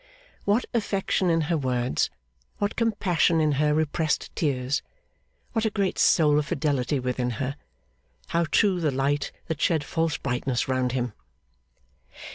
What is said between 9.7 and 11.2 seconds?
false brightness round him!